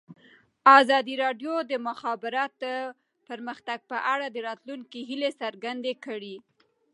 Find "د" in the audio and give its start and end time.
1.65-1.67, 1.71-1.73, 4.31-4.37